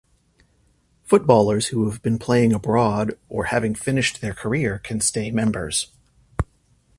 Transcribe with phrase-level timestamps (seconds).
[1.03, 5.91] Footballers who have been playing abroad or having finished their career can stay members.